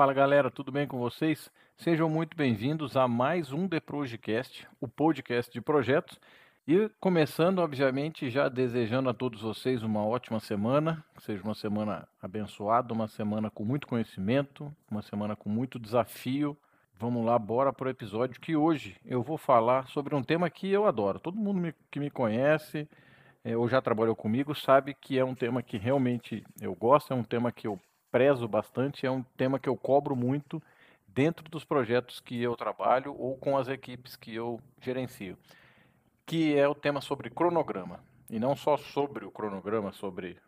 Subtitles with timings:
[0.00, 1.52] Fala galera, tudo bem com vocês?
[1.76, 6.18] Sejam muito bem-vindos a mais um The Projecast, o podcast de projetos.
[6.66, 12.08] E começando, obviamente, já desejando a todos vocês uma ótima semana, que seja uma semana
[12.18, 16.56] abençoada, uma semana com muito conhecimento, uma semana com muito desafio.
[16.98, 20.66] Vamos lá, bora para o episódio que hoje eu vou falar sobre um tema que
[20.72, 21.20] eu adoro.
[21.20, 22.88] Todo mundo que me conhece
[23.44, 27.14] é, ou já trabalhou comigo sabe que é um tema que realmente eu gosto, é
[27.14, 27.78] um tema que eu
[28.10, 30.62] prezo bastante, é um tema que eu cobro muito
[31.08, 35.36] dentro dos projetos que eu trabalho ou com as equipes que eu gerencio,
[36.26, 38.00] que é o tema sobre cronograma.
[38.28, 40.38] E não só sobre o cronograma, sobre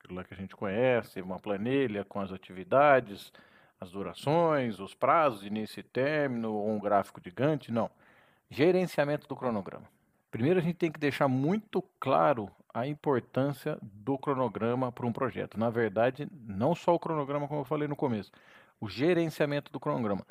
[0.00, 3.32] aquilo lá que a gente conhece, uma planilha com as atividades,
[3.80, 7.90] as durações, os prazos, início e término, ou um gráfico de Gantt, não.
[8.50, 9.88] Gerenciamento do cronograma.
[10.30, 15.58] Primeiro a gente tem que deixar muito claro a importância do cronograma para um projeto.
[15.58, 18.32] Na verdade, não só o cronograma, como eu falei no começo,
[18.80, 20.26] o gerenciamento do cronograma.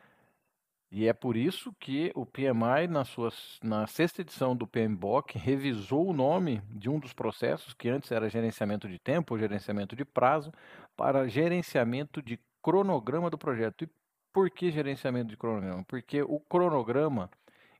[0.92, 3.32] E é por isso que o PMI, na, sua,
[3.64, 8.30] na sexta edição do PMBOK, revisou o nome de um dos processos, que antes era
[8.30, 10.52] gerenciamento de tempo, gerenciamento de prazo,
[10.96, 13.86] para gerenciamento de cronograma do projeto.
[13.86, 13.90] E
[14.32, 15.84] por que gerenciamento de cronograma?
[15.86, 17.28] Porque o cronograma,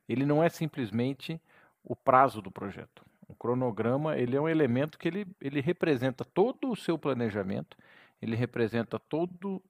[0.08, 1.40] ele não é simplesmente
[1.84, 3.04] o prazo do projeto.
[3.26, 7.76] O cronograma ele é um elemento que ele, ele representa todo o seu planejamento,
[8.20, 9.62] ele representa todo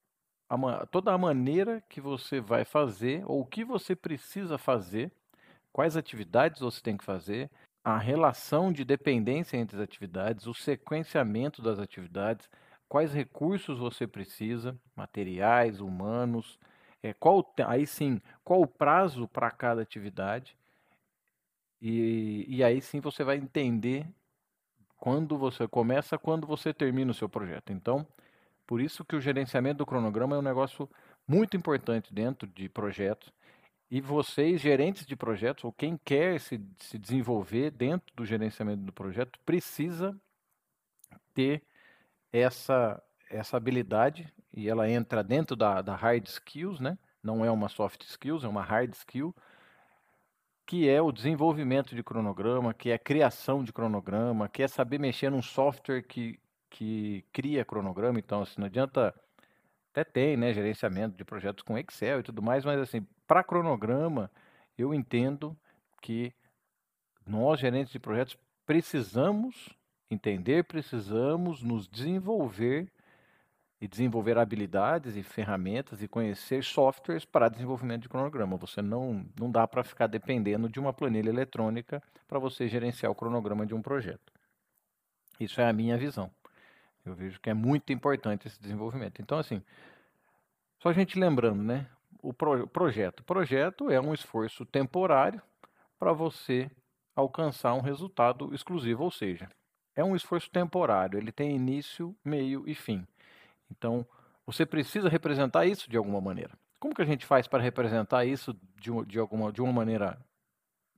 [0.48, 5.10] a, toda a maneira que você vai fazer ou o que você precisa fazer,
[5.72, 7.50] quais atividades você tem que fazer,
[7.82, 12.48] a relação de dependência entre as atividades, o sequenciamento das atividades,
[12.88, 16.58] quais recursos você precisa, materiais, humanos,
[17.02, 20.56] é, qual aí sim, qual o prazo para cada atividade
[21.86, 24.06] e, e aí sim você vai entender
[24.96, 27.70] quando você começa, quando você termina o seu projeto.
[27.72, 28.06] Então,
[28.66, 30.88] por isso que o gerenciamento do cronograma é um negócio
[31.28, 33.30] muito importante dentro de projetos.
[33.90, 38.92] E vocês, gerentes de projetos, ou quem quer se, se desenvolver dentro do gerenciamento do
[38.92, 40.18] projeto, precisa
[41.34, 41.62] ter
[42.32, 46.96] essa, essa habilidade, e ela entra dentro da, da hard skills, né?
[47.22, 49.34] não é uma soft skills, é uma hard skill,
[50.66, 54.98] que é o desenvolvimento de cronograma, que é a criação de cronograma, que é saber
[54.98, 56.38] mexer num software que,
[56.70, 58.18] que cria cronograma.
[58.18, 59.14] Então, assim, não adianta.
[59.92, 64.28] Até tem, né, gerenciamento de projetos com Excel e tudo mais, mas assim, para cronograma,
[64.76, 65.56] eu entendo
[66.02, 66.34] que
[67.24, 68.36] nós, gerentes de projetos,
[68.66, 69.68] precisamos
[70.10, 72.90] entender, precisamos nos desenvolver
[73.84, 78.56] e desenvolver habilidades e ferramentas e conhecer softwares para desenvolvimento de cronograma.
[78.56, 83.14] Você não, não dá para ficar dependendo de uma planilha eletrônica para você gerenciar o
[83.14, 84.32] cronograma de um projeto.
[85.38, 86.30] Isso é a minha visão.
[87.04, 89.20] Eu vejo que é muito importante esse desenvolvimento.
[89.20, 89.62] Então, assim,
[90.78, 91.86] só a gente lembrando, né?
[92.22, 93.20] O pro, projeto.
[93.20, 95.42] O projeto é um esforço temporário
[95.98, 96.70] para você
[97.14, 99.46] alcançar um resultado exclusivo, ou seja,
[99.94, 103.06] é um esforço temporário, ele tem início, meio e fim.
[103.76, 104.06] Então,
[104.46, 106.52] você precisa representar isso de alguma maneira.
[106.78, 110.18] Como que a gente faz para representar isso de, de, alguma, de uma maneira,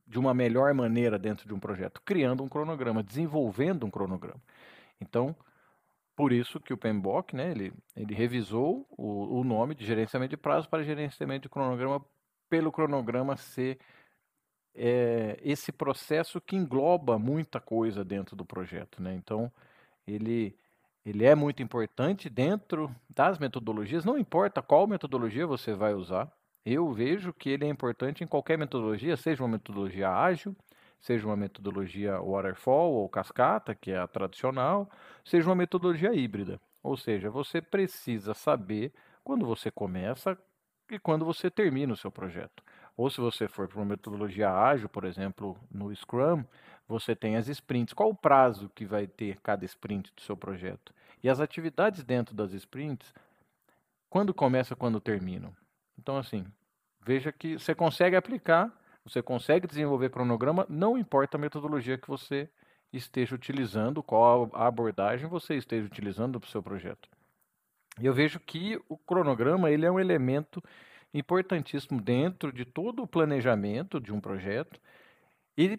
[0.06, 2.00] de uma melhor maneira dentro de um projeto?
[2.04, 4.40] Criando um cronograma, desenvolvendo um cronograma.
[5.00, 5.34] Então,
[6.16, 10.36] por isso que o PMBOK, né, ele, ele revisou o, o nome de gerenciamento de
[10.36, 12.04] prazo para gerenciamento de cronograma,
[12.48, 13.78] pelo cronograma ser
[14.74, 19.02] é, esse processo que engloba muita coisa dentro do projeto.
[19.02, 19.14] Né?
[19.14, 19.52] Então,
[20.06, 20.56] ele
[21.06, 26.28] ele é muito importante dentro das metodologias, não importa qual metodologia você vai usar.
[26.64, 30.56] Eu vejo que ele é importante em qualquer metodologia, seja uma metodologia ágil,
[30.98, 34.90] seja uma metodologia waterfall ou cascata, que é a tradicional,
[35.24, 36.60] seja uma metodologia híbrida.
[36.82, 38.92] Ou seja, você precisa saber
[39.22, 40.36] quando você começa
[40.90, 42.64] e quando você termina o seu projeto.
[42.96, 46.42] Ou se você for para uma metodologia ágil, por exemplo, no Scrum,
[46.88, 47.94] você tem as sprints.
[47.94, 50.95] Qual o prazo que vai ter cada sprint do seu projeto?
[51.22, 53.12] E as atividades dentro das sprints,
[54.08, 55.54] quando começa, quando terminam.
[55.98, 56.46] Então, assim,
[57.00, 58.72] veja que você consegue aplicar,
[59.04, 62.48] você consegue desenvolver cronograma, não importa a metodologia que você
[62.92, 67.08] esteja utilizando, qual a abordagem você esteja utilizando para o seu projeto.
[68.00, 70.62] E eu vejo que o cronograma ele é um elemento
[71.14, 74.78] importantíssimo dentro de todo o planejamento de um projeto
[75.56, 75.78] e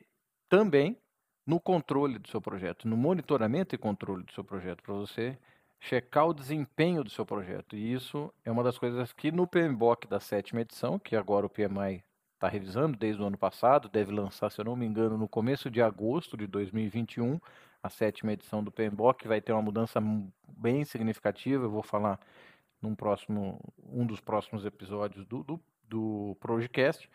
[0.49, 0.97] também
[1.47, 5.37] no controle do seu projeto, no monitoramento e controle do seu projeto, para você
[5.79, 7.77] checar o desempenho do seu projeto.
[7.77, 11.49] E isso é uma das coisas que no PMBOK da sétima edição, que agora o
[11.49, 12.03] PMI
[12.33, 15.71] está revisando desde o ano passado, deve lançar, se eu não me engano, no começo
[15.71, 17.39] de agosto de 2021,
[17.81, 20.01] a sétima edição do PMBOK vai ter uma mudança
[20.45, 21.63] bem significativa.
[21.63, 22.19] Eu vou falar
[22.81, 23.59] num próximo,
[23.89, 27.09] um dos próximos episódios do, do, do Projecast.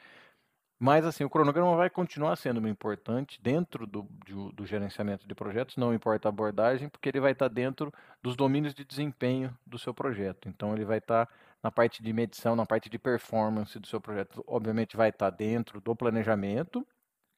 [0.84, 5.76] Mas assim, o cronograma vai continuar sendo importante dentro do, do, do, gerenciamento de projetos,
[5.76, 9.94] não importa a abordagem, porque ele vai estar dentro dos domínios de desempenho do seu
[9.94, 10.48] projeto.
[10.48, 11.28] Então ele vai estar
[11.62, 14.42] na parte de medição, na parte de performance do seu projeto.
[14.44, 16.84] Obviamente vai estar dentro do planejamento,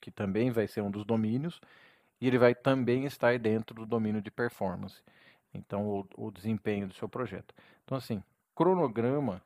[0.01, 1.61] que também vai ser um dos domínios,
[2.23, 5.03] e ele vai também estar dentro do domínio de performance.
[5.53, 7.55] Então, o, o desempenho do seu projeto.
[7.85, 8.25] Então, assim,
[8.55, 9.43] cronograma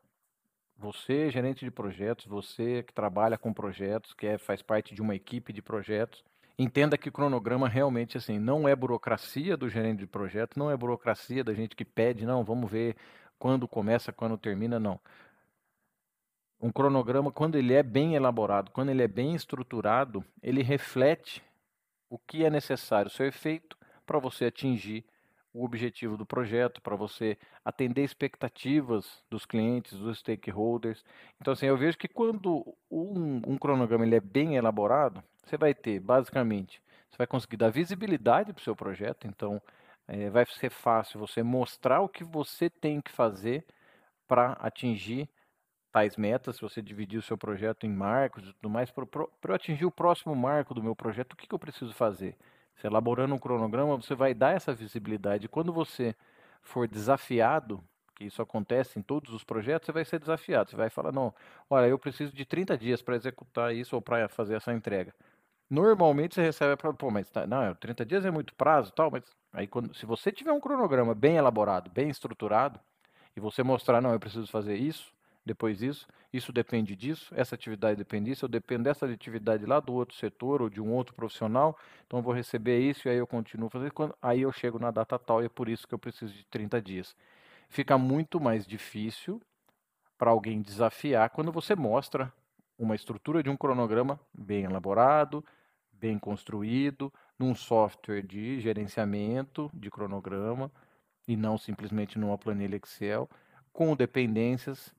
[0.78, 5.14] você, gerente de projetos, você que trabalha com projetos, que é, faz parte de uma
[5.14, 6.24] equipe de projetos,
[6.56, 10.76] entenda que o cronograma realmente assim não é burocracia do gerente de projeto, não é
[10.76, 12.96] burocracia da gente que pede, não, vamos ver
[13.38, 15.00] quando começa, quando termina, não.
[16.60, 21.42] Um cronograma, quando ele é bem elaborado, quando ele é bem estruturado, ele reflete
[22.08, 23.76] o que é necessário ser feito
[24.06, 25.04] para você atingir
[25.52, 31.04] o objetivo do projeto, para você atender expectativas dos clientes, dos stakeholders.
[31.40, 35.74] Então, assim, eu vejo que quando um, um cronograma ele é bem elaborado, você vai
[35.74, 39.60] ter, basicamente, você vai conseguir dar visibilidade para o seu projeto, então
[40.06, 43.64] é, vai ser fácil você mostrar o que você tem que fazer
[44.26, 45.28] para atingir
[45.90, 49.06] tais metas, se você dividir o seu projeto em marcos e tudo mais, para
[49.48, 52.36] eu atingir o próximo marco do meu projeto, o que, que eu preciso fazer?
[52.78, 55.48] Você elaborando um cronograma, você vai dar essa visibilidade.
[55.48, 56.14] Quando você
[56.62, 57.82] for desafiado,
[58.14, 60.70] que isso acontece em todos os projetos, você vai ser desafiado.
[60.70, 61.34] Você vai falar, não,
[61.68, 65.12] olha, eu preciso de 30 dias para executar isso ou para fazer essa entrega.
[65.68, 69.24] Normalmente você recebe para, pô, mas tá, não, 30 dias é muito prazo, tal, mas
[69.52, 72.80] aí quando, se você tiver um cronograma bem elaborado, bem estruturado,
[73.36, 75.12] e você mostrar, não, eu preciso fazer isso,
[75.48, 79.92] depois isso, isso depende disso, essa atividade depende disso, eu dependo dessa atividade lá do
[79.92, 83.26] outro setor ou de um outro profissional, então eu vou receber isso e aí eu
[83.26, 86.32] continuo fazendo, aí eu chego na data tal e é por isso que eu preciso
[86.32, 87.16] de 30 dias.
[87.68, 89.42] Fica muito mais difícil
[90.16, 92.32] para alguém desafiar quando você mostra
[92.78, 95.44] uma estrutura de um cronograma bem elaborado,
[95.92, 100.70] bem construído, num software de gerenciamento de cronograma
[101.26, 103.28] e não simplesmente numa planilha Excel,
[103.72, 104.94] com dependências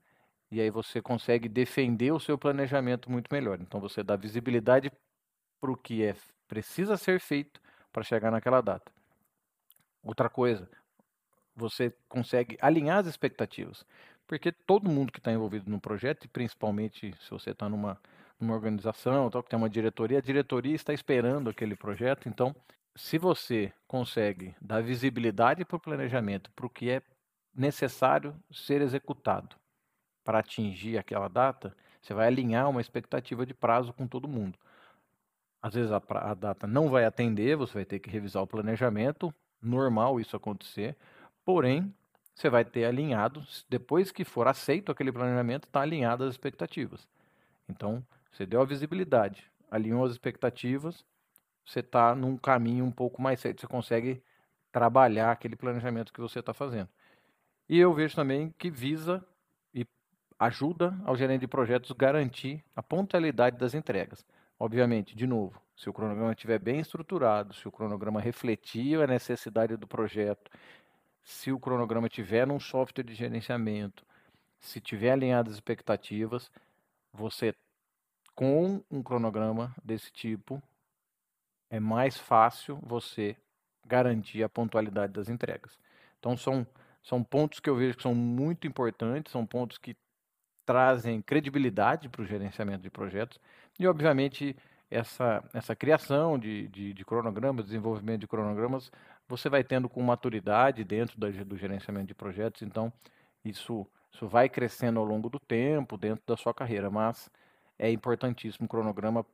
[0.52, 3.60] e aí você consegue defender o seu planejamento muito melhor.
[3.62, 4.92] Então você dá visibilidade
[5.60, 6.16] para o que é
[6.50, 7.62] precisa ser feito
[7.94, 8.92] para chegar naquela data.
[10.04, 10.68] Outra coisa,
[11.56, 13.86] você consegue alinhar as expectativas,
[14.28, 18.02] porque todo mundo que está envolvido no projeto, e principalmente se você está numa,
[18.40, 22.28] numa organização, tal, que tem uma diretoria, a diretoria está esperando aquele projeto.
[22.28, 22.56] Então,
[22.96, 27.02] se você consegue dar visibilidade para o planejamento, para o que é
[27.54, 29.56] necessário ser executado,
[30.30, 34.60] para atingir aquela data, você vai alinhar uma expectativa de prazo com todo mundo.
[35.60, 39.34] Às vezes a, a, data não vai atender, você vai ter que revisar o planejamento,
[39.60, 40.96] normal isso acontecer,
[41.44, 41.92] porém,
[42.36, 47.08] você vai ter alinhado, depois que for aceito aquele planejamento, está alinhado as expectativas.
[47.68, 51.04] Então, você deu a visibilidade, alinhou as expectativas,
[51.66, 54.22] você está num caminho um pouco mais certo, você consegue
[54.72, 56.90] trabalhar aquele planejamento que você está fazendo.
[57.68, 59.26] E eu vejo também que visa
[60.40, 64.26] ajuda ao gerente de projetos garantir a pontualidade das entregas.
[64.58, 69.76] Obviamente, de novo, se o cronograma estiver bem estruturado, se o cronograma refletir a necessidade
[69.76, 70.50] do projeto,
[71.22, 74.06] se o cronograma tiver num software de gerenciamento,
[74.60, 76.52] se tiver alinhado as expectativas,
[77.14, 77.54] você
[78.34, 80.62] com um cronograma desse tipo
[81.70, 83.36] é mais fácil você
[83.86, 85.78] garantir a pontualidade das entregas.
[86.18, 86.66] Então são
[87.02, 89.96] são pontos que eu vejo que são muito importantes, são pontos que
[90.70, 93.40] trazem credibilidade para o gerenciamento de projetos
[93.80, 94.56] e, obviamente,
[94.92, 98.92] essa, essa criação de, de, de, cronogramas, desenvolvimento de cronogramas,
[99.28, 102.94] você vai tendo com maturidade dentro da, do gerenciamento de projetos, então
[103.44, 103.84] isso,
[104.14, 107.32] isso vai crescendo ao longo do tempo, dentro da sua carreira, mas
[107.80, 109.26] é importantíssimo o cronograma,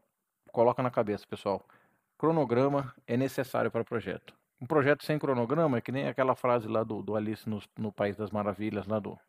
[0.53, 1.65] coloca na cabeça, pessoal,
[2.17, 4.33] cronograma é necessário para projeto.
[4.61, 7.91] Um projeto sem cronograma é que nem aquela frase lá do, do Alice no, no
[7.91, 9.19] País das Maravilhas, lá do,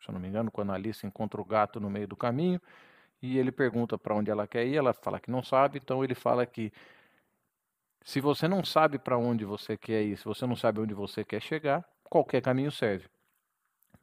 [0.00, 2.60] se eu não me engano, quando a Alice encontra o gato no meio do caminho
[3.22, 6.14] e ele pergunta para onde ela quer ir, ela fala que não sabe, então ele
[6.14, 6.72] fala que
[8.02, 11.22] se você não sabe para onde você quer ir, se você não sabe onde você
[11.22, 13.06] quer chegar, qualquer caminho serve.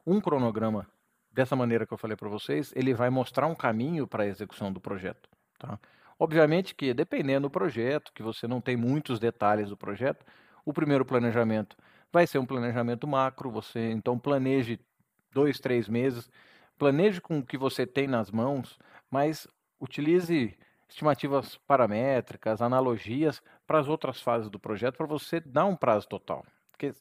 [0.06, 0.88] Um cronograma
[1.32, 4.72] dessa maneira que eu falei para vocês, ele vai mostrar um caminho para a execução
[4.72, 5.30] do projeto.
[5.58, 5.80] Tá?
[6.20, 10.25] Obviamente que, dependendo do projeto, que você não tem muitos detalhes do projeto,
[10.63, 11.75] o primeiro planejamento
[12.12, 14.80] vai ser um planejamento macro, você então planeje
[15.38, 16.27] dois, três meses.
[16.79, 18.79] Planeje com o que você tem nas mãos,
[19.10, 19.48] mas
[19.79, 20.58] utilize
[20.89, 26.44] estimativas paramétricas, analogias para as outras fases do projeto para você dar um prazo total.
[26.72, 26.94] Porque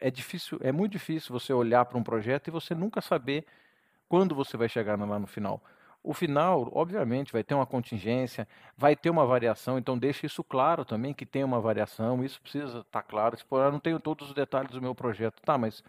[0.00, 3.44] é difícil, é muito difícil você olhar para um projeto e você nunca saber
[4.08, 5.62] quando você vai chegar lá no final.
[6.02, 10.84] O final, obviamente, vai ter uma contingência, vai ter uma variação, então deixe isso claro
[10.84, 13.36] também que tem uma variação, isso precisa estar tá claro.
[13.50, 15.82] Eu não tenho todos os detalhes do meu projeto, tá, mas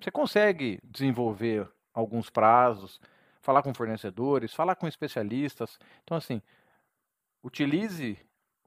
[0.00, 3.00] você consegue desenvolver alguns prazos,
[3.40, 5.78] falar com fornecedores, falar com especialistas.
[6.04, 6.40] Então, assim,
[7.42, 8.18] utilize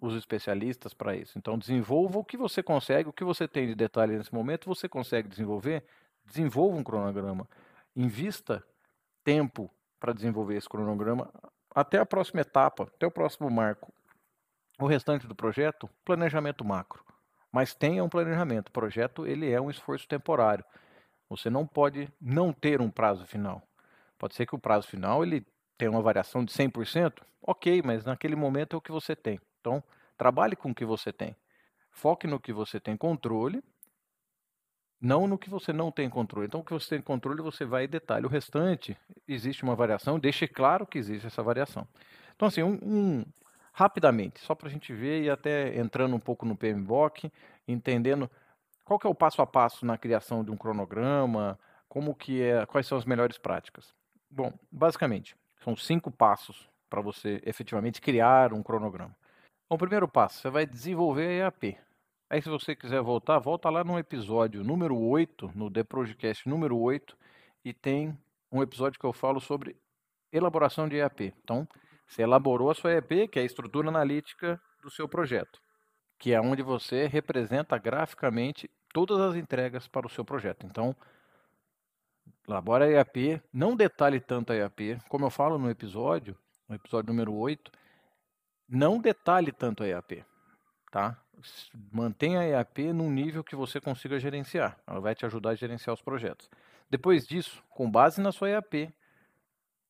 [0.01, 1.37] os especialistas para isso.
[1.37, 4.89] Então, desenvolva o que você consegue, o que você tem de detalhe nesse momento, você
[4.89, 5.85] consegue desenvolver,
[6.25, 7.47] desenvolva um cronograma.
[7.95, 8.63] Invista
[9.23, 9.69] tempo
[9.99, 11.31] para desenvolver esse cronograma
[11.73, 13.93] até a próxima etapa, até o próximo marco.
[14.79, 17.05] O restante do projeto, planejamento macro.
[17.51, 18.69] Mas tenha um planejamento.
[18.69, 20.65] O projeto ele é um esforço temporário.
[21.31, 23.61] Você não pode não ter um prazo final.
[24.17, 25.45] Pode ser que o prazo final ele
[25.77, 29.39] tenha uma variação de 100%, ok, mas naquele momento é o que você tem.
[29.59, 29.83] Então,
[30.17, 31.35] trabalhe com o que você tem.
[31.89, 33.63] Foque no que você tem controle
[35.01, 36.45] não no que você não tem controle.
[36.45, 38.27] Então, o que você tem controle, você vai e detalha.
[38.27, 38.95] O restante,
[39.27, 41.87] existe uma variação, deixe claro que existe essa variação.
[42.35, 43.25] Então, assim, um, um
[43.73, 47.31] rapidamente, só para a gente ver e até entrando um pouco no PMBOK,
[47.67, 48.29] entendendo
[48.91, 51.57] qual que é o passo a passo na criação de um cronograma,
[51.87, 53.95] como que é, quais são as melhores práticas.
[54.29, 55.33] Bom, basicamente,
[55.63, 59.15] são cinco passos para você efetivamente criar um cronograma.
[59.69, 61.77] Bom, o primeiro passo, você vai desenvolver a EAP.
[62.29, 66.77] Aí, se você quiser voltar, volta lá no episódio número 8, no The Project número
[66.77, 67.17] 8,
[67.63, 68.17] e tem
[68.51, 69.77] um episódio que eu falo sobre
[70.33, 71.33] elaboração de EAP.
[71.41, 71.65] Então,
[72.05, 75.61] você elaborou a sua EAP, que é a estrutura analítica do seu projeto,
[76.19, 80.65] que é onde você representa graficamente todas as entregas para o seu projeto.
[80.65, 80.95] Então,
[82.47, 87.11] elabora a EAP, não detalhe tanto a EAP, como eu falo no episódio, no episódio
[87.11, 87.71] número 8,
[88.67, 90.23] não detalhe tanto a EAP,
[90.91, 91.17] tá?
[91.91, 94.77] mantenha a EAP num nível que você consiga gerenciar.
[94.85, 96.49] Ela vai te ajudar a gerenciar os projetos.
[96.89, 98.93] Depois disso, com base na sua EAP,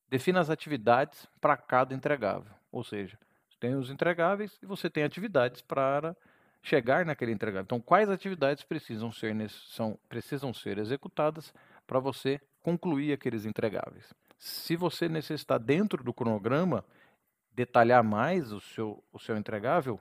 [0.10, 2.54] defina as atividades para cada entregável.
[2.72, 3.18] Ou seja,
[3.60, 6.16] tem os entregáveis e você tem atividades para
[6.62, 7.64] chegar naquele entregável.
[7.64, 11.54] Então, quais atividades precisam ser, são, precisam ser executadas
[11.88, 14.14] para você concluir aqueles entregáveis?
[14.38, 16.86] Se você necessitar, dentro do cronograma,
[17.54, 20.00] detalhar mais o seu, o seu entregável,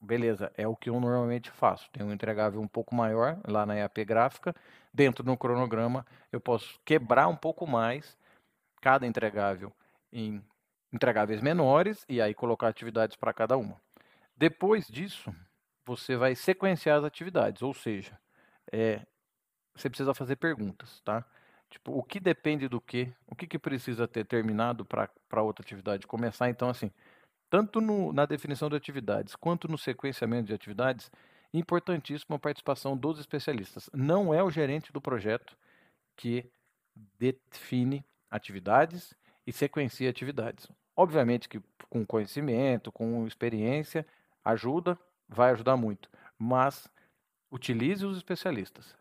[0.00, 1.90] beleza, é o que eu normalmente faço.
[1.90, 4.54] Tem um entregável um pouco maior lá na EAP gráfica.
[4.92, 8.16] Dentro do cronograma, eu posso quebrar um pouco mais
[8.80, 9.72] cada entregável
[10.12, 10.42] em
[10.92, 13.80] entregáveis menores e aí colocar atividades para cada uma.
[14.36, 15.34] Depois disso,
[15.86, 18.18] você vai sequenciar as atividades, ou seja,
[18.72, 19.06] é,
[19.74, 21.24] você precisa fazer perguntas, tá?
[21.70, 23.12] Tipo, o que depende do que?
[23.26, 26.48] O que, que precisa ter terminado para outra atividade começar?
[26.48, 26.90] Então, assim,
[27.48, 31.10] tanto no, na definição de atividades quanto no sequenciamento de atividades,
[31.52, 33.88] importantíssima a participação dos especialistas.
[33.92, 35.56] Não é o gerente do projeto
[36.16, 36.50] que
[37.18, 39.14] define atividades
[39.46, 40.68] e sequencia atividades.
[40.96, 44.06] Obviamente que com conhecimento, com experiência,
[44.44, 44.98] ajuda,
[45.28, 46.88] vai ajudar muito, mas
[47.50, 48.94] utilize os especialistas.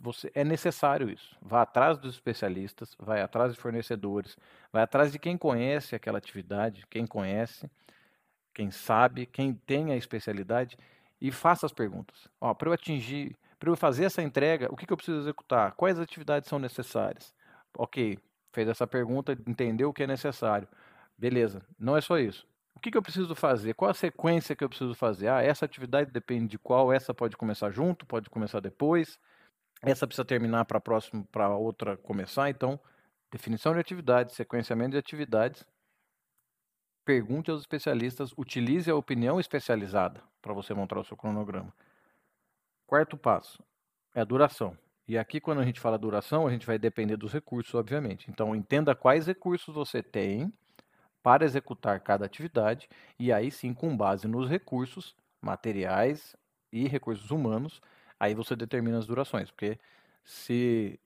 [0.00, 1.36] Você é necessário isso.
[1.40, 4.36] Vá atrás dos especialistas, vai atrás de fornecedores,
[4.72, 7.70] vai atrás de quem conhece aquela atividade, quem conhece
[8.54, 10.78] quem sabe, quem tem a especialidade
[11.20, 12.28] e faça as perguntas.
[12.56, 15.72] Para eu atingir, para eu fazer essa entrega, o que, que eu preciso executar?
[15.72, 17.34] Quais atividades são necessárias?
[17.76, 18.18] Ok,
[18.52, 20.68] fez essa pergunta, entendeu o que é necessário.
[21.18, 22.46] Beleza, não é só isso.
[22.74, 23.74] O que, que eu preciso fazer?
[23.74, 25.28] Qual a sequência que eu preciso fazer?
[25.28, 29.18] Ah, essa atividade depende de qual, essa pode começar junto, pode começar depois,
[29.82, 32.50] essa precisa terminar para a próxima, para outra começar.
[32.50, 32.78] Então,
[33.30, 35.64] definição de atividades, sequenciamento de atividades
[37.04, 41.72] pergunte aos especialistas, utilize a opinião especializada para você montar o seu cronograma.
[42.86, 43.62] Quarto passo
[44.14, 44.76] é a duração.
[45.06, 48.30] E aqui, quando a gente fala duração, a gente vai depender dos recursos, obviamente.
[48.30, 50.50] Então, entenda quais recursos você tem
[51.24, 52.86] para executar cada atividade,
[53.18, 56.36] e aí sim, com base nos recursos materiais
[56.70, 57.80] e recursos humanos,
[58.20, 59.50] aí você determina as durações.
[59.50, 59.78] Porque
[60.22, 61.00] se,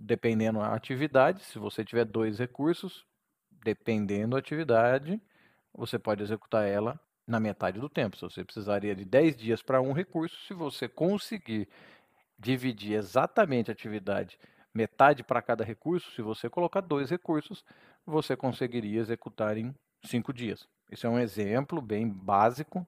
[0.00, 3.06] dependendo da atividade, se você tiver dois recursos,
[3.64, 5.18] dependendo da atividade,
[5.72, 8.14] você pode executar ela na metade do tempo.
[8.18, 11.66] Se você precisaria de 10 dias para um recurso, se você conseguir
[12.38, 14.38] dividir exatamente a atividade
[14.74, 17.64] metade para cada recurso, se você colocar dois recursos,
[18.06, 19.74] você conseguiria executar em
[20.04, 20.68] cinco dias.
[20.90, 22.86] Esse é um exemplo bem básico,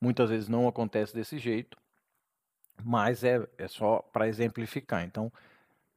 [0.00, 1.76] muitas vezes não acontece desse jeito,
[2.82, 5.04] mas é, é só para exemplificar.
[5.04, 5.32] Então,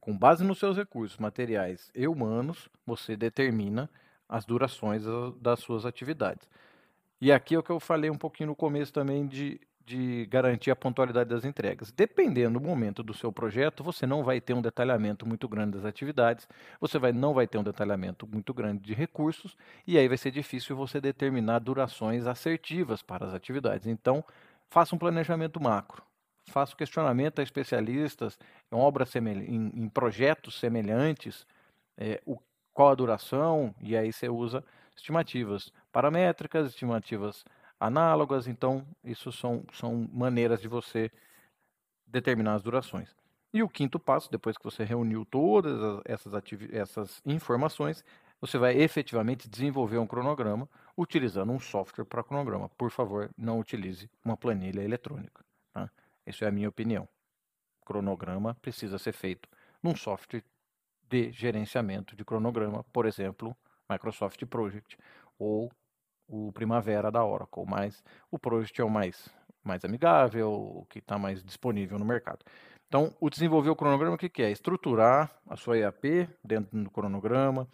[0.00, 3.90] com base nos seus recursos materiais e humanos, você determina
[4.28, 5.02] as durações
[5.40, 6.48] das suas atividades.
[7.20, 10.72] E aqui é o que eu falei um pouquinho no começo também de de garantir
[10.72, 11.92] a pontualidade das entregas.
[11.92, 15.84] Dependendo do momento do seu projeto, você não vai ter um detalhamento muito grande das
[15.84, 16.48] atividades,
[16.80, 20.32] você vai, não vai ter um detalhamento muito grande de recursos, e aí vai ser
[20.32, 23.86] difícil você determinar durações assertivas para as atividades.
[23.86, 24.24] Então,
[24.68, 26.02] faça um planejamento macro.
[26.48, 28.36] Faça um questionamento a especialistas
[28.72, 31.46] em obras em, em projetos semelhantes,
[31.96, 32.38] é, o,
[32.74, 34.64] qual a duração, e aí você usa
[34.96, 37.44] estimativas paramétricas, estimativas
[37.78, 41.10] análogas, então isso são, são maneiras de você
[42.06, 43.14] determinar as durações.
[43.52, 46.32] E o quinto passo, depois que você reuniu todas essas,
[46.72, 48.04] essas informações,
[48.40, 52.68] você vai efetivamente desenvolver um cronograma utilizando um software para cronograma.
[52.70, 55.44] Por favor, não utilize uma planilha eletrônica.
[55.72, 55.90] Tá?
[56.24, 57.08] Essa é a minha opinião.
[57.84, 59.48] Cronograma precisa ser feito
[59.82, 60.44] num software
[61.08, 63.56] de gerenciamento de cronograma, por exemplo,
[63.88, 64.98] Microsoft Project
[65.38, 65.70] ou
[66.28, 69.28] o Primavera da Oracle, mas o Project é o mais,
[69.62, 72.44] mais amigável, o que está mais disponível no mercado.
[72.88, 74.50] Então, o desenvolver o cronograma, o que, que é?
[74.50, 77.68] Estruturar a sua EAP dentro do cronograma,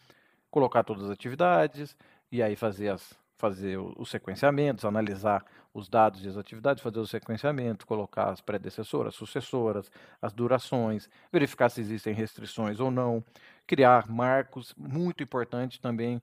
[0.50, 1.96] colocar todas as atividades
[2.30, 5.44] e aí fazer, as, fazer os sequenciamentos, analisar
[5.74, 9.90] os dados e as atividades, fazer o sequenciamento, colocar as predecessoras, sucessoras,
[10.20, 13.24] as durações, verificar se existem restrições ou não,
[13.66, 16.20] criar marcos, muito importante também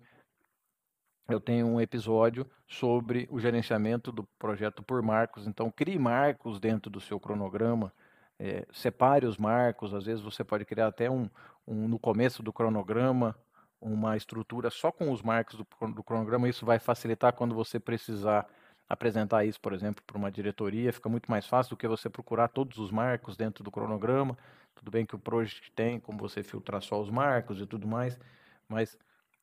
[1.29, 5.47] eu tenho um episódio sobre o gerenciamento do projeto por marcos.
[5.47, 7.93] Então, crie marcos dentro do seu cronograma,
[8.39, 9.93] é, separe os marcos.
[9.93, 11.29] Às vezes, você pode criar até um,
[11.67, 13.35] um, no começo do cronograma
[13.81, 16.49] uma estrutura só com os marcos do, do cronograma.
[16.49, 18.47] Isso vai facilitar quando você precisar
[18.89, 20.91] apresentar isso, por exemplo, para uma diretoria.
[20.91, 24.37] Fica muito mais fácil do que você procurar todos os marcos dentro do cronograma.
[24.73, 28.19] Tudo bem que o Project tem como você filtrar só os marcos e tudo mais,
[28.67, 28.97] mas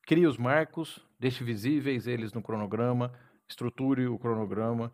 [0.06, 3.12] Crie os marcos, deixe visíveis eles no cronograma,
[3.48, 4.92] estruture o cronograma,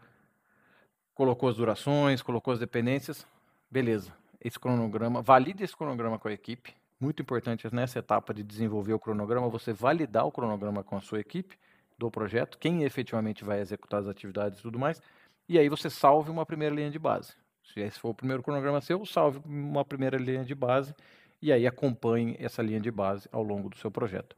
[1.13, 3.27] colocou as durações, colocou as dependências,
[3.71, 4.11] beleza.
[4.41, 6.75] Esse cronograma, valide esse cronograma com a equipe.
[6.99, 11.21] Muito importante nessa etapa de desenvolver o cronograma, você validar o cronograma com a sua
[11.21, 11.59] equipe
[11.99, 14.99] do projeto, quem efetivamente vai executar as atividades e tudo mais,
[15.47, 17.35] e aí você salve uma primeira linha de base.
[17.63, 20.95] Se esse for o primeiro cronograma seu, salve uma primeira linha de base
[21.43, 24.35] e aí acompanhe essa linha de base ao longo do seu projeto.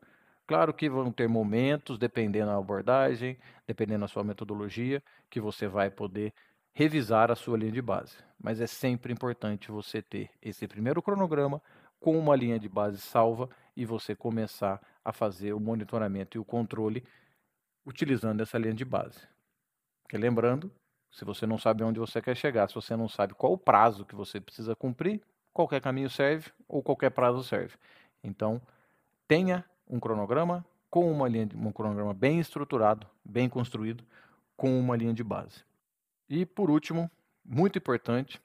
[0.47, 5.91] Claro que vão ter momentos, dependendo da abordagem, dependendo da sua metodologia, que você vai
[5.91, 6.35] poder
[6.75, 8.17] revisar a sua linha de base.
[8.39, 11.63] Mas é sempre importante você ter esse primeiro cronograma
[11.99, 16.45] com uma linha de base salva e você começar a fazer o monitoramento e o
[16.45, 17.03] controle
[17.87, 19.27] utilizando essa linha de base.
[20.03, 20.71] Porque lembrando,
[21.11, 24.05] se você não sabe onde você quer chegar, se você não sabe qual o prazo
[24.05, 27.77] que você precisa cumprir, qualquer caminho serve ou qualquer prazo serve.
[28.23, 28.61] Então,
[29.27, 34.05] tenha um cronograma com uma linha de, um cronograma bem estruturado, bem construído,
[34.57, 35.65] com uma linha de base.
[36.29, 37.11] E por último,
[37.45, 38.41] muito importante,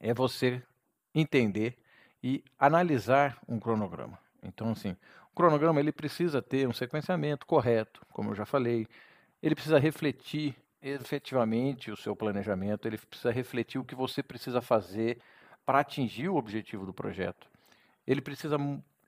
[0.00, 0.62] é você
[1.14, 1.78] entender
[2.22, 4.18] e analisar um cronograma.
[4.42, 4.96] Então, assim,
[5.30, 8.86] o cronograma ele precisa ter um sequenciamento correto, como eu já falei.
[9.42, 12.86] Ele precisa refletir efetivamente o seu planejamento.
[12.86, 15.20] Ele precisa refletir o que você precisa fazer
[15.64, 17.48] para atingir o objetivo do projeto.
[18.06, 18.56] Ele precisa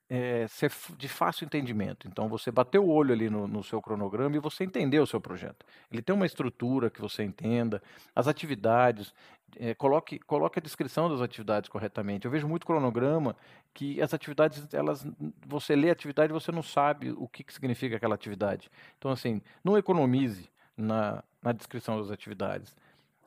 [0.08, 2.08] é, ser de fácil entendimento.
[2.08, 5.20] Então, você bateu o olho ali no, no, seu cronograma e você entendeu o seu
[5.20, 5.66] projeto.
[5.92, 7.82] Ele tem uma estrutura que você entenda,
[8.14, 9.12] as atividades,
[9.56, 12.24] é, coloque, coloque a descrição das atividades corretamente.
[12.24, 13.36] Eu vejo muito cronograma
[13.74, 15.06] que as atividades, elas,
[15.46, 18.70] você lê a atividade e você não sabe o que, que significa aquela atividade.
[18.96, 22.74] Então, assim, não economize na, na descrição das atividades.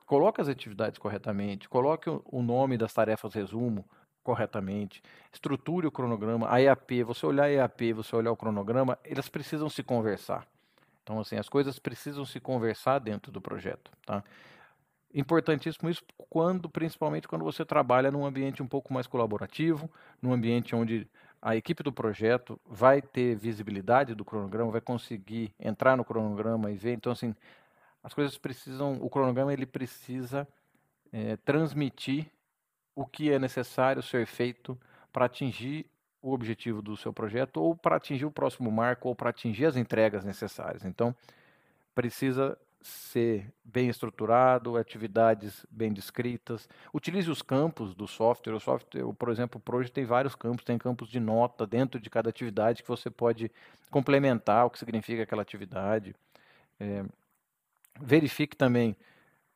[0.04, 3.84] Coloque as atividades corretamente, coloque o, o nome das tarefas resumo,
[4.22, 9.28] corretamente, estruture o cronograma, a EAP, você olhar a EAP, você olhar o cronograma, elas
[9.28, 10.46] precisam se conversar.
[11.02, 14.22] Então, assim, as coisas precisam se conversar dentro do projeto, tá?
[15.14, 19.90] Importantíssimo isso quando, principalmente quando você trabalha num ambiente um pouco mais colaborativo,
[20.22, 21.06] num ambiente onde
[21.40, 26.76] a equipe do projeto vai ter visibilidade do cronograma, vai conseguir entrar no cronograma e
[26.76, 26.92] ver.
[26.92, 27.34] Então, assim,
[28.02, 30.48] as coisas precisam, o cronograma ele precisa
[31.12, 32.30] é, transmitir
[32.94, 34.78] o que é necessário ser feito
[35.12, 35.86] para atingir
[36.20, 39.76] o objetivo do seu projeto ou para atingir o próximo marco ou para atingir as
[39.76, 40.84] entregas necessárias.
[40.84, 41.14] Então,
[41.94, 46.68] precisa ser bem estruturado, atividades bem descritas.
[46.92, 48.54] Utilize os campos do software.
[48.54, 52.10] O software, por exemplo, o Project tem vários campos, tem campos de nota dentro de
[52.10, 53.50] cada atividade que você pode
[53.90, 56.14] complementar o que significa aquela atividade.
[56.80, 57.04] É,
[58.00, 58.96] verifique também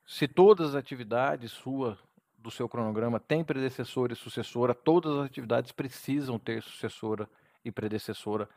[0.07, 1.99] se todas as atividades suas
[2.47, 7.29] do seu cronograma tem predecessora e sucessora, todas as atividades precisam ter sucessora
[7.65, 8.49] e predecessora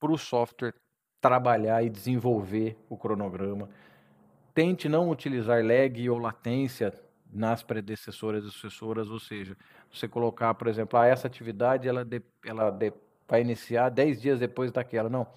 [0.00, 0.74] para o software
[1.20, 3.68] trabalhar e desenvolver o cronograma.
[4.52, 6.92] tente não utilizar lag ou latência
[7.32, 9.56] nas predecessoras e sucessoras, ou seja,
[9.92, 12.92] você colocar, por exemplo, ah, essa atividade ela, de, ela de,
[13.28, 15.08] vai iniciar 10 dias depois daquela.
[15.08, 15.28] Não.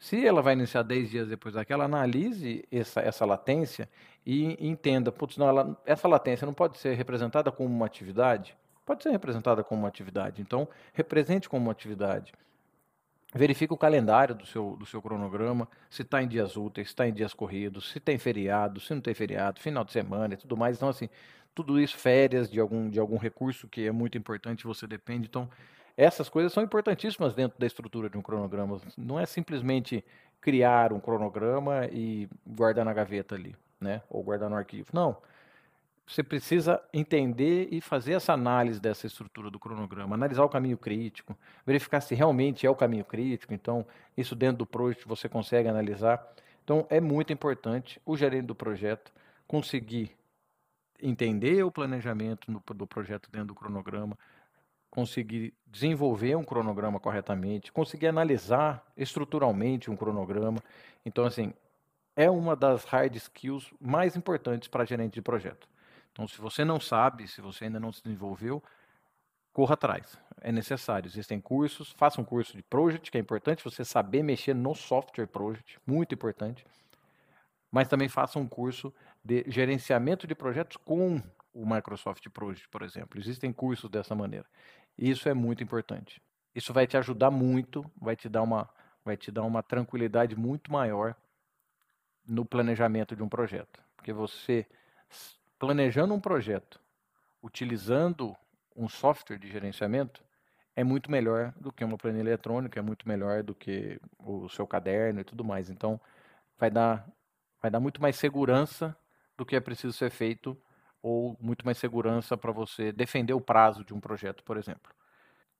[0.00, 3.86] Se ela vai iniciar 10 dias depois daquela, analise essa, essa latência
[4.24, 8.56] e entenda, putz, não, ela, essa latência não pode ser representada como uma atividade?
[8.86, 10.40] Pode ser representada como uma atividade.
[10.40, 12.32] Então, represente como uma atividade.
[13.34, 17.06] Verifique o calendário do seu, do seu cronograma, se está em dias úteis, se está
[17.06, 20.56] em dias corridos, se tem feriado, se não tem feriado, final de semana e tudo
[20.56, 20.78] mais.
[20.78, 21.10] Então, assim,
[21.54, 25.26] tudo isso, férias de algum, de algum recurso que é muito importante, você depende.
[25.28, 25.48] Então,
[26.04, 28.80] essas coisas são importantíssimas dentro da estrutura de um cronograma.
[28.96, 30.04] Não é simplesmente
[30.40, 34.02] criar um cronograma e guardar na gaveta ali, né?
[34.08, 34.88] Ou guardar no arquivo.
[34.92, 35.16] Não
[36.10, 41.38] você precisa entender e fazer essa análise dessa estrutura do cronograma, analisar o caminho crítico,
[41.64, 43.54] verificar se realmente é o caminho crítico.
[43.54, 43.86] Então,
[44.16, 46.20] isso dentro do projeto você consegue analisar.
[46.64, 49.12] Então, é muito importante o gerente do projeto
[49.46, 50.10] conseguir
[51.00, 54.18] entender o planejamento do projeto dentro do cronograma,
[54.90, 60.58] conseguir desenvolver um cronograma corretamente, conseguir analisar estruturalmente um cronograma.
[61.06, 61.54] Então, assim,
[62.16, 65.68] é uma das hard skills mais importantes para gerente de projeto.
[66.12, 68.62] Então, se você não sabe, se você ainda não se desenvolveu,
[69.52, 70.18] corra atrás.
[70.40, 71.06] É necessário.
[71.06, 75.26] Existem cursos, faça um curso de Project, que é importante você saber mexer no software
[75.26, 76.66] Project, muito importante.
[77.70, 78.92] Mas também faça um curso
[79.24, 83.18] de gerenciamento de projetos com o Microsoft Project, por exemplo.
[83.18, 84.46] Existem cursos dessa maneira.
[84.96, 86.22] Isso é muito importante.
[86.54, 88.68] Isso vai te ajudar muito, vai te dar uma,
[89.04, 91.14] vai te dar uma tranquilidade muito maior
[92.26, 93.82] no planejamento de um projeto.
[93.96, 94.66] Porque você
[95.58, 96.80] planejando um projeto
[97.42, 98.36] utilizando
[98.76, 100.22] um software de gerenciamento
[100.74, 104.66] é muito melhor do que uma planilha eletrônica, é muito melhor do que o seu
[104.66, 105.68] caderno e tudo mais.
[105.68, 106.00] Então,
[106.58, 107.06] vai dar,
[107.60, 108.96] vai dar muito mais segurança
[109.36, 110.56] do que é preciso ser feito
[111.02, 114.92] ou muito mais segurança para você defender o prazo de um projeto, por exemplo.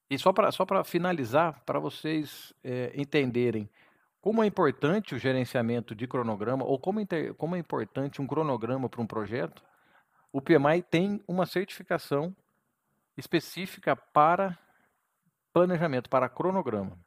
[0.09, 3.69] E só para só finalizar, para vocês é, entenderem
[4.21, 8.89] como é importante o gerenciamento de cronograma ou como, inter, como é importante um cronograma
[8.89, 9.63] para um projeto,
[10.33, 12.35] o PMI tem uma certificação
[13.17, 14.59] específica para
[15.53, 16.99] planejamento, para cronograma.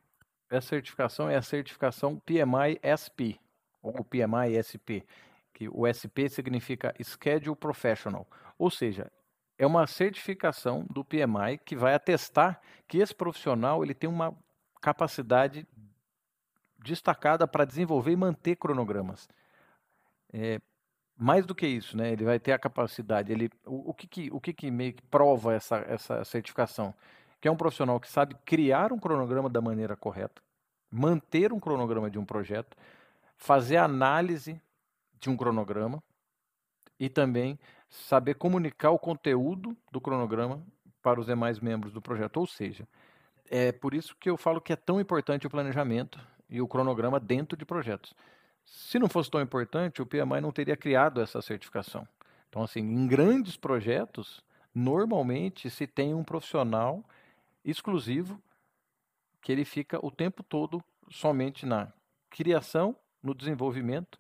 [0.50, 3.39] Essa certificação é a certificação PMI SP,
[3.82, 5.06] ou PMI SP,
[5.54, 9.12] que o SP significa Schedule Professional, ou seja,
[9.58, 14.36] é uma certificação do PMI que vai atestar que esse profissional ele tem uma
[14.82, 15.68] capacidade
[16.84, 19.30] destacada para desenvolver e manter cronogramas.
[20.34, 20.60] É,
[21.16, 22.12] mais do que isso, né?
[22.12, 23.32] Ele vai ter a capacidade.
[23.32, 26.94] Ele, o, o que, que, o que, que meio que prova essa, essa certificação?
[27.39, 30.42] Que é um profissional que sabe criar um cronograma da maneira correta,
[30.92, 32.76] manter um cronograma de um projeto,
[33.38, 34.60] fazer análise
[35.24, 36.04] de um cronograma
[37.00, 37.60] e também
[37.90, 40.64] saber comunicar o conteúdo do cronograma
[41.02, 42.38] para os demais membros do projeto.
[42.38, 42.88] Ou seja,
[43.50, 47.20] é por isso que eu falo que é tão importante o planejamento e o cronograma
[47.20, 48.14] dentro de projetos.
[48.66, 52.08] Se não fosse tão importante, o PMI não teria criado essa certificação.
[52.50, 57.04] Então, assim, em grandes projetos, normalmente se tem um profissional
[57.64, 58.42] exclusivo
[59.42, 61.92] que ele fica o tempo todo somente na
[62.30, 64.20] criação, no desenvolvimento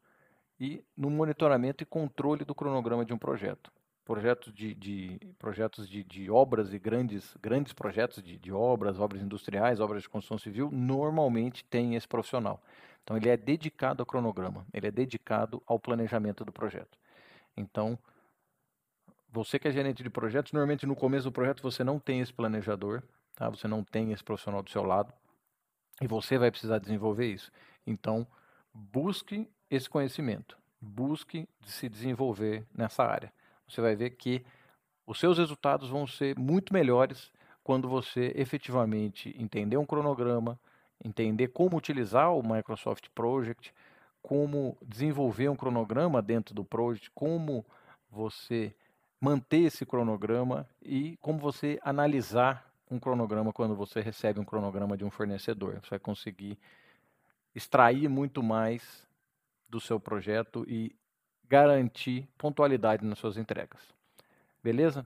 [0.59, 3.71] e no monitoramento e controle do cronograma de um projeto.
[4.05, 9.21] Projetos de, de projetos de, de, obras e grandes, grandes projetos de, de obras, obras
[9.21, 12.61] industriais, obras de construção civil, normalmente tem esse profissional.
[13.03, 16.97] Então ele é dedicado ao cronograma, ele é dedicado ao planejamento do projeto.
[17.55, 17.97] Então,
[19.29, 22.33] você que é gerente de projetos, normalmente no começo do projeto você não tem esse
[22.33, 23.01] planejador,
[23.35, 23.49] tá?
[23.49, 25.13] Você não tem esse profissional do seu lado
[26.01, 27.51] e você vai precisar desenvolver isso.
[27.85, 28.27] Então,
[28.73, 33.33] busque esse conhecimento, busque se desenvolver nessa área.
[33.67, 34.45] Você vai ver que
[35.05, 37.31] os seus resultados vão ser muito melhores
[37.63, 40.59] quando você efetivamente entender um cronograma,
[41.03, 43.73] entender como utilizar o Microsoft Project,
[44.21, 47.65] como desenvolver um cronograma dentro do Project, como
[48.09, 48.75] você
[49.19, 55.03] manter esse cronograma e como você analisar um cronograma quando você recebe um cronograma de
[55.03, 55.79] um fornecedor.
[55.81, 56.59] Você vai conseguir
[57.55, 59.07] extrair muito mais
[59.73, 60.95] do seu projeto e
[61.49, 63.81] garantir pontualidade nas suas entregas.
[64.63, 65.05] Beleza?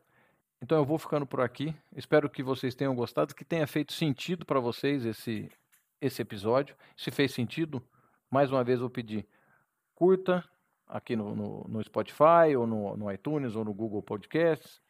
[0.62, 1.73] Então eu vou ficando por aqui.
[1.95, 5.49] Espero que vocês tenham gostado, que tenha feito sentido para vocês esse
[6.01, 6.75] esse episódio.
[6.95, 7.82] Se fez sentido,
[8.30, 9.25] mais uma vez vou pedir,
[9.95, 10.43] curta
[10.86, 14.82] aqui no, no, no Spotify, ou no, no, iTunes, ou no Google Podcasts.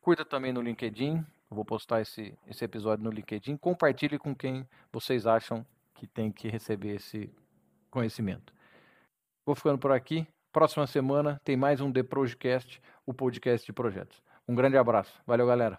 [0.00, 1.16] Curta também no LinkedIn.
[1.16, 3.56] Eu vou postar esse, esse episódio no LinkedIn.
[3.56, 7.34] Compartilhe com quem vocês acham que tem que receber esse
[7.90, 8.52] conhecimento.
[9.44, 10.26] Vou ficando por aqui.
[10.52, 14.22] Próxima semana tem mais um The Projecast, o podcast de projetos.
[14.46, 15.20] Um grande abraço.
[15.26, 15.78] Valeu, galera.